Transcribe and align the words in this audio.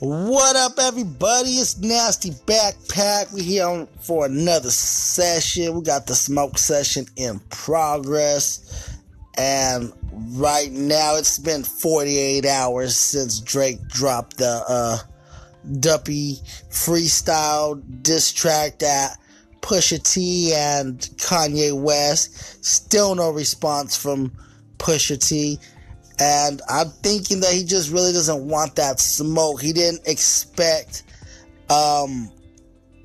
What 0.00 0.56
up, 0.56 0.78
everybody? 0.78 1.50
It's 1.50 1.76
Nasty 1.76 2.30
Backpack. 2.30 3.34
We 3.34 3.42
here 3.42 3.66
on 3.66 3.86
for 4.00 4.24
another 4.24 4.70
session. 4.70 5.74
We 5.74 5.82
got 5.82 6.06
the 6.06 6.14
smoke 6.14 6.56
session 6.56 7.04
in 7.16 7.38
progress, 7.50 8.96
and 9.36 9.92
right 10.30 10.72
now 10.72 11.16
it's 11.16 11.38
been 11.38 11.62
48 11.64 12.46
hours 12.46 12.96
since 12.96 13.40
Drake 13.40 13.86
dropped 13.88 14.38
the 14.38 14.64
uh, 14.66 14.96
Duppy 15.80 16.36
freestyle 16.70 17.82
diss 18.02 18.32
track 18.32 18.78
that 18.78 19.18
Pusha 19.60 20.02
T 20.02 20.54
and 20.54 20.98
Kanye 21.18 21.78
West. 21.78 22.64
Still 22.64 23.16
no 23.16 23.28
response 23.28 23.98
from 23.98 24.32
Pusha 24.78 25.22
T. 25.22 25.58
And 26.20 26.60
I'm 26.68 26.90
thinking 26.90 27.40
that 27.40 27.52
he 27.52 27.64
just 27.64 27.90
really 27.90 28.12
doesn't 28.12 28.46
want 28.46 28.76
that 28.76 29.00
smoke. 29.00 29.62
He 29.62 29.72
didn't 29.72 30.06
expect 30.06 31.02
um, 31.70 32.30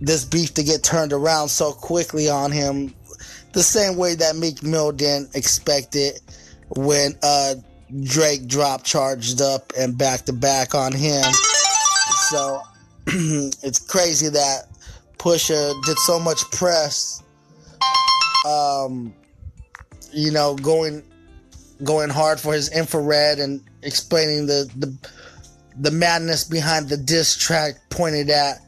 this 0.00 0.26
beef 0.26 0.52
to 0.54 0.62
get 0.62 0.82
turned 0.82 1.14
around 1.14 1.48
so 1.48 1.72
quickly 1.72 2.28
on 2.28 2.52
him. 2.52 2.94
The 3.54 3.62
same 3.62 3.96
way 3.96 4.14
that 4.14 4.36
Meek 4.36 4.62
Mill 4.62 4.92
didn't 4.92 5.34
expect 5.34 5.96
it 5.96 6.20
when 6.76 7.14
uh, 7.22 7.54
Drake 8.02 8.46
dropped 8.46 8.84
charged 8.84 9.40
up 9.40 9.72
and 9.78 9.96
back 9.96 10.26
to 10.26 10.34
back 10.34 10.74
on 10.74 10.92
him. 10.92 11.24
So 12.28 12.60
it's 13.06 13.78
crazy 13.78 14.28
that 14.28 14.64
Pusha 15.16 15.74
did 15.84 15.98
so 16.00 16.20
much 16.20 16.42
press, 16.50 17.22
um, 18.46 19.14
you 20.12 20.30
know, 20.30 20.54
going 20.56 21.02
going 21.84 22.10
hard 22.10 22.40
for 22.40 22.52
his 22.52 22.70
infrared 22.70 23.38
and 23.38 23.62
explaining 23.82 24.46
the 24.46 24.70
the, 24.76 25.10
the 25.76 25.90
madness 25.90 26.44
behind 26.44 26.88
the 26.88 26.96
diss 26.96 27.36
track 27.36 27.74
pointed 27.90 28.30
at 28.30 28.58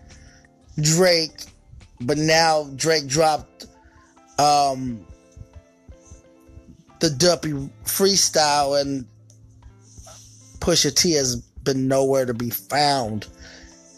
Drake, 0.81 1.45
but 2.01 2.17
now 2.17 2.65
Drake 2.77 3.07
dropped 3.07 3.67
um, 4.39 5.05
the 7.01 7.11
Duppy 7.11 7.53
freestyle 7.85 8.81
and 8.81 9.05
Pusha 10.61 10.95
T 10.95 11.13
has 11.13 11.37
been 11.37 11.89
nowhere 11.89 12.27
to 12.27 12.35
be 12.35 12.51
found. 12.51 13.27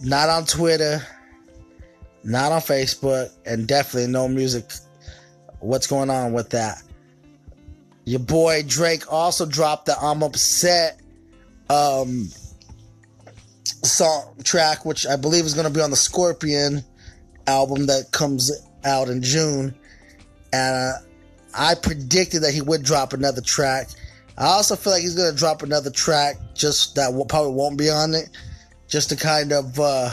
Not 0.03 0.29
on 0.29 0.47
Twitter, 0.47 1.05
not 2.25 2.53
on 2.53 2.61
Facebook, 2.61 3.31
and 3.47 3.69
definitely 3.69 4.11
no 4.11 4.29
music. 4.29 4.73
What's 5.61 5.87
going 5.87 6.11
on 6.11 6.33
with 6.33 6.51
that? 6.51 6.83
Your 8.05 8.21
boy 8.21 8.63
Drake 8.67 9.11
also 9.13 9.47
dropped 9.47 9.87
the 9.87 9.97
I'm 9.99 10.23
Upset 10.23 11.01
um, 11.71 12.29
song 13.65 14.35
track, 14.45 14.85
which 14.85 15.07
I 15.07 15.17
believe 15.17 15.45
is 15.45 15.55
going 15.55 15.67
to 15.67 15.73
be 15.73 15.81
on 15.81 15.91
the 15.91 15.97
Scorpion 15.97 16.83
album 17.47 17.87
that 17.87 18.11
comes 18.13 18.51
out 18.85 19.09
in 19.09 19.23
June. 19.23 19.75
And 20.53 20.77
uh, 20.77 20.93
I 21.57 21.75
predicted 21.75 22.43
that 22.43 22.53
he 22.53 22.61
would 22.61 22.83
drop 22.83 23.13
another 23.13 23.41
track. 23.41 23.89
I 24.37 24.47
also 24.47 24.77
feel 24.77 24.93
like 24.93 25.03
he's 25.03 25.15
going 25.15 25.31
to 25.31 25.39
drop 25.39 25.63
another 25.63 25.91
track 25.91 26.37
just 26.55 26.97
that 26.97 27.13
will, 27.13 27.27
probably 27.27 27.53
won't 27.53 27.79
be 27.79 27.91
on 27.91 28.15
it, 28.15 28.31
just 28.89 29.11
to 29.11 29.17
kind 29.17 29.53
of 29.53 29.79
uh, 29.79 30.11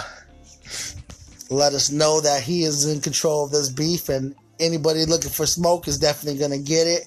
let 1.50 1.74
us 1.74 1.92
know 1.92 2.22
that 2.22 2.44
he 2.44 2.64
is 2.64 2.86
in 2.86 3.02
control 3.02 3.46
of 3.46 3.52
this 3.52 3.70
beef 3.70 4.10
and 4.10 4.36
anybody 4.60 5.06
looking 5.06 5.32
for 5.32 5.46
smoke 5.46 5.88
is 5.88 5.98
definitely 5.98 6.38
going 6.38 6.52
to 6.52 6.60
get 6.60 6.86
it. 6.86 7.06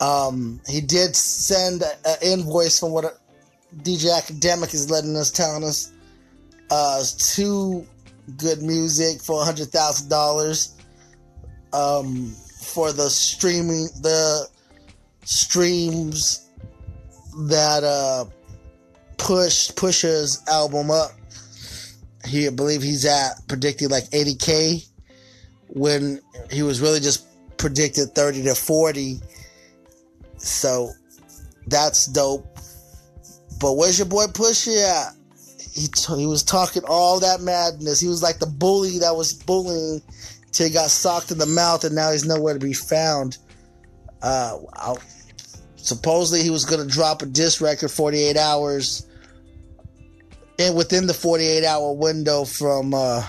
Um, 0.00 0.60
he 0.68 0.80
did 0.80 1.16
send 1.16 1.82
an 1.82 2.16
invoice 2.22 2.78
from 2.78 2.92
what 2.92 3.18
DJ 3.78 4.06
Akademiks 4.10 4.74
is 4.74 4.90
letting 4.90 5.16
us, 5.16 5.30
telling 5.30 5.64
us, 5.64 5.92
uh, 6.70 7.02
to 7.34 7.86
GOOD 8.36 8.62
Music 8.62 9.20
for 9.20 9.42
a 9.42 9.44
hundred 9.44 9.68
thousand 9.68 10.08
dollars. 10.08 10.74
Um, 11.72 12.34
for 12.60 12.92
the 12.92 13.10
streaming, 13.10 13.88
the 14.00 14.48
streams 15.24 16.48
that 17.48 17.84
uh 17.84 18.24
push 19.18 19.70
Pusha's 19.72 20.42
album 20.48 20.90
up. 20.90 21.10
He 22.24 22.46
I 22.46 22.50
believe 22.50 22.82
he's 22.82 23.04
at 23.04 23.46
predicted 23.48 23.90
like 23.90 24.04
80k 24.04 24.88
when 25.68 26.20
he 26.50 26.62
was 26.62 26.80
really 26.80 27.00
just 27.00 27.26
predicted 27.58 28.14
30 28.14 28.44
to 28.44 28.54
40 28.54 29.20
so 30.38 30.90
that's 31.66 32.06
dope. 32.06 32.46
But 33.60 33.74
where's 33.74 33.98
your 33.98 34.08
boy 34.08 34.26
Pusha 34.26 35.08
at? 35.08 35.14
He, 35.74 35.88
t- 35.88 36.16
he 36.16 36.26
was 36.26 36.42
talking 36.42 36.82
all 36.86 37.20
that 37.20 37.40
madness. 37.40 38.00
He 38.00 38.08
was 38.08 38.22
like 38.22 38.38
the 38.38 38.46
bully 38.46 38.98
that 38.98 39.14
was 39.14 39.32
bullying 39.32 40.02
till 40.52 40.66
he 40.66 40.72
got 40.72 40.90
socked 40.90 41.30
in 41.30 41.38
the 41.38 41.46
mouth 41.46 41.84
and 41.84 41.94
now 41.94 42.10
he's 42.10 42.24
nowhere 42.24 42.54
to 42.54 42.60
be 42.60 42.72
found. 42.72 43.38
Uh, 44.22 44.58
I'll, 44.72 44.98
supposedly 45.76 46.42
he 46.42 46.50
was 46.50 46.64
going 46.64 46.86
to 46.86 46.92
drop 46.92 47.22
a 47.22 47.26
disc 47.26 47.60
record 47.60 47.90
48 47.90 48.36
hours 48.36 49.06
and 50.58 50.76
within 50.76 51.06
the 51.06 51.14
48 51.14 51.64
hour 51.64 51.92
window 51.92 52.44
from 52.44 52.92
uh, 52.94 53.24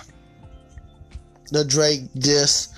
the 1.51 1.63
Drake 1.63 2.01
disc. 2.15 2.73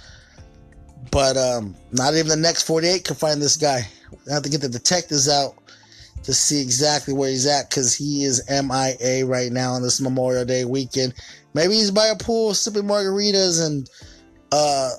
But 1.12 1.38
um, 1.38 1.76
not 1.92 2.14
even 2.14 2.28
the 2.28 2.36
next 2.36 2.64
48 2.64 3.06
could 3.06 3.18
find 3.18 3.42
this 3.42 3.58
guy. 3.58 3.88
I 4.30 4.34
have 4.34 4.44
to 4.44 4.50
get 4.50 4.62
the 4.62 4.70
detectives 4.70 5.30
out 5.30 5.56
to 6.24 6.34
see 6.34 6.62
exactly 6.62 7.14
where 7.14 7.30
he's 7.30 7.48
at 7.48 7.70
because 7.70 7.96
he 7.96 8.24
is 8.24 8.44
MIA 8.50 9.26
right 9.26 9.52
now 9.52 9.74
on 9.74 9.82
this 9.82 10.00
Memorial 10.00 10.46
Day 10.46 10.66
weekend. 10.66 11.14
Maybe 11.54 11.74
he's 11.76 11.92
by 11.92 12.08
a 12.08 12.16
pool 12.16 12.54
sipping 12.54 12.84
margaritas 12.84 13.66
and 13.66 13.90
uh, 14.52 14.92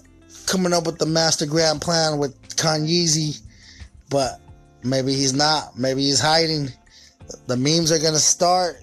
coming 0.47 0.73
up 0.73 0.87
with 0.87 0.99
the 0.99 1.06
master 1.06 1.47
grand 1.47 1.81
plan 1.81 2.19
with 2.19 2.41
Kanye, 2.56 3.41
but 4.11 4.41
maybe 4.83 5.15
he's 5.15 5.34
not. 5.34 5.79
Maybe 5.79 6.03
he's 6.03 6.21
hiding. 6.21 6.69
The 7.47 7.56
memes 7.56 7.93
are 7.93 7.99
gonna 7.99 8.19
start, 8.19 8.77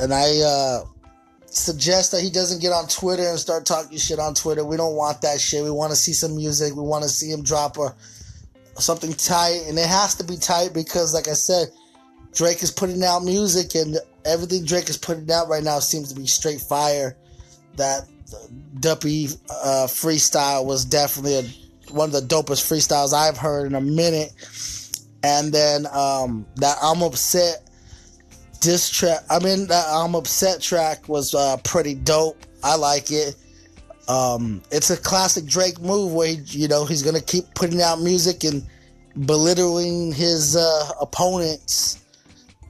and 0.00 0.14
I 0.14 0.38
uh, 0.40 0.84
suggest 1.50 2.12
that 2.12 2.22
he 2.22 2.30
doesn't 2.30 2.62
get 2.62 2.72
on 2.72 2.86
Twitter 2.88 3.28
and 3.28 3.38
start 3.38 3.66
talking 3.66 3.98
shit 3.98 4.18
on 4.18 4.34
Twitter. 4.34 4.64
We 4.64 4.76
don't 4.76 4.94
want 4.94 5.22
that 5.22 5.40
shit. 5.40 5.62
We 5.62 5.70
want 5.70 5.90
to 5.90 5.96
see 5.96 6.12
some 6.12 6.36
music. 6.36 6.74
We 6.74 6.82
want 6.82 7.02
to 7.02 7.10
see 7.10 7.30
him 7.30 7.42
drop 7.42 7.76
a 7.76 7.94
something 8.80 9.12
tight, 9.12 9.62
and 9.66 9.78
it 9.78 9.86
has 9.86 10.14
to 10.16 10.24
be 10.24 10.36
tight 10.36 10.72
because, 10.72 11.12
like 11.12 11.28
I 11.28 11.34
said, 11.34 11.68
Drake 12.32 12.62
is 12.62 12.70
putting 12.70 13.02
out 13.02 13.24
music, 13.24 13.74
and 13.74 13.98
everything 14.24 14.64
Drake 14.64 14.88
is 14.88 14.96
putting 14.96 15.30
out 15.30 15.48
right 15.48 15.62
now 15.62 15.80
seems 15.80 16.12
to 16.12 16.18
be 16.18 16.26
straight 16.26 16.60
fire. 16.60 17.16
That 17.76 18.08
Duppy 18.78 19.28
uh, 19.50 19.86
freestyle 19.88 20.64
was 20.64 20.84
definitely 20.84 21.38
a, 21.38 21.92
one 21.92 22.08
of 22.08 22.12
the 22.12 22.34
dopest 22.34 22.62
freestyles 22.68 23.12
I've 23.12 23.36
heard 23.36 23.66
in 23.66 23.74
a 23.74 23.80
minute. 23.80 24.32
And 25.22 25.52
then 25.52 25.86
um, 25.92 26.46
that 26.56 26.76
I'm 26.82 27.02
upset 27.02 27.68
diss 28.60 28.90
track. 28.90 29.20
I 29.30 29.38
mean, 29.38 29.66
that 29.68 29.86
I'm 29.88 30.14
upset 30.14 30.60
track 30.60 31.08
was 31.08 31.34
uh, 31.34 31.56
pretty 31.64 31.94
dope. 31.94 32.36
I 32.62 32.76
like 32.76 33.10
it. 33.10 33.34
Um, 34.08 34.62
it's 34.70 34.90
a 34.90 34.96
classic 34.96 35.46
Drake 35.46 35.80
move 35.80 36.12
where 36.12 36.28
he, 36.28 36.34
you 36.46 36.68
know 36.68 36.84
he's 36.84 37.02
gonna 37.02 37.20
keep 37.20 37.44
putting 37.54 37.80
out 37.80 38.00
music 38.00 38.44
and 38.44 38.66
belittling 39.26 40.12
his 40.12 40.56
uh, 40.56 40.90
opponents 41.00 42.04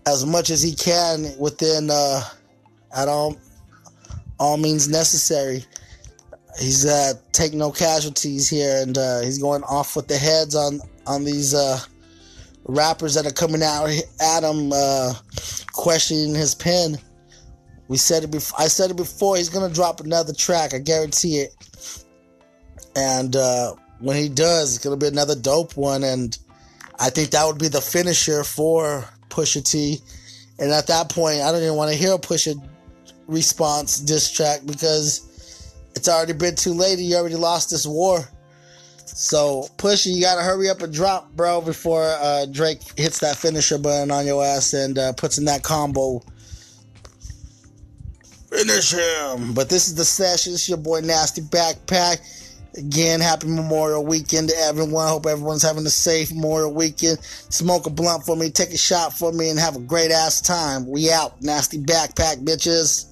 as 0.07 0.27
much 0.27 0.51
as 0.51 0.63
he 0.63 0.75
can 0.75 1.27
within 1.39 1.89
uh, 1.91 2.23
at 2.95 3.09
all 3.09 3.37
all 4.39 4.57
means 4.57 4.89
necessary. 4.89 5.65
He's 6.59 6.85
uh, 6.85 7.13
take 7.33 7.55
no 7.55 7.71
casualties 7.71 8.49
here, 8.49 8.83
and 8.83 8.97
uh, 8.99 9.21
he's 9.21 9.39
going 9.39 9.63
off 9.65 9.97
with 9.97 10.09
the 10.09 10.17
heads 10.17 10.55
on 10.55 10.81
on 11.07 11.25
these 11.25 11.55
uh, 11.55 11.79
rappers 12.65 13.15
that 13.15 13.27
are 13.27 13.33
coming 13.33 13.63
out 13.63 13.89
at 14.21 14.43
him, 14.43 14.73
uh, 14.73 15.15
questioning 15.73 16.35
his 16.35 16.55
pen. 16.55 16.99
We 17.89 17.97
said 17.97 18.23
it 18.23 18.31
before. 18.31 18.61
I 18.61 18.69
said 18.69 18.91
it 18.91 18.97
before. 18.97 19.37
He's 19.37 19.49
gonna 19.49 19.73
drop 19.73 20.01
another 20.01 20.33
track. 20.33 20.75
I 20.75 20.79
guarantee 20.79 21.39
it. 21.39 22.05
And 22.97 23.35
uh, 23.35 23.75
when 23.99 24.17
he 24.17 24.29
does, 24.29 24.75
it's 24.75 24.85
gonna 24.85 24.97
be 24.97 25.09
another 25.09 25.35
dope 25.35 25.77
one. 25.77 26.05
And 26.05 26.37
I 26.99 27.11
think 27.11 27.31
that 27.31 27.47
would 27.47 27.59
be 27.59 27.69
the 27.69 27.81
finisher 27.81 28.45
for 28.45 29.05
Pusha 29.29 29.65
T. 29.65 30.01
And 30.59 30.71
at 30.71 30.87
that 30.89 31.09
point, 31.09 31.41
I 31.41 31.51
don't 31.51 31.63
even 31.63 31.75
want 31.75 31.91
to 31.91 31.97
hear 31.97 32.15
a 32.15 32.19
Pusha 32.19 32.55
response 33.27 33.99
diss 33.99 34.31
track 34.31 34.61
because 34.67 35.27
it's 35.95 36.09
already 36.09 36.33
been 36.33 36.57
too 36.57 36.75
late. 36.75 36.99
You 36.99 37.17
already 37.17 37.37
lost 37.37 37.71
this 37.71 37.87
war. 37.87 38.29
So 39.15 39.69
Pusha, 39.77 40.15
you 40.15 40.23
gotta 40.23 40.43
hurry 40.43 40.69
up 40.69 40.83
and 40.83 40.93
drop, 40.93 41.33
bro, 41.37 41.61
before 41.61 42.05
uh, 42.05 42.47
Drake 42.47 42.81
hits 42.97 43.21
that 43.21 43.37
finisher 43.37 43.79
button 43.79 44.11
on 44.11 44.27
your 44.27 44.45
ass 44.45 44.73
and 44.73 44.99
uh, 44.99 45.13
puts 45.13 45.39
in 45.39 45.45
that 45.47 45.63
combo 45.63 46.23
Finish 48.51 48.93
him. 48.93 49.55
But 49.55 49.69
this 49.69 49.87
is 49.87 49.95
the 49.95 50.05
session. 50.05 50.55
It's 50.55 50.69
your 50.69 50.79
boy 50.79 51.01
Nasty 51.01 51.41
Backpack. 51.41 52.19
Again, 52.77 53.21
happy 53.21 53.47
Memorial 53.49 54.05
Weekend 54.05 54.49
to 54.49 54.57
everyone. 54.57 55.07
Hope 55.07 55.27
everyone's 55.27 55.63
having 55.63 55.87
a 55.87 55.91
safe 55.91 56.33
Memorial 56.33 56.73
Weekend. 56.73 57.19
Smoke 57.23 57.87
a 57.87 57.91
blunt 57.91 58.25
for 58.25 58.37
me, 58.37 58.51
take 58.51 58.71
a 58.71 58.77
shot 58.77 59.13
for 59.13 59.33
me, 59.33 59.51
and 59.51 59.59
have 59.59 59.77
a 59.77 59.81
great 59.81 60.11
ass 60.11 60.41
time. 60.41 60.89
We 60.89 61.11
out. 61.11 61.41
Nasty 61.41 61.79
backpack, 61.79 62.45
bitches. 62.45 63.10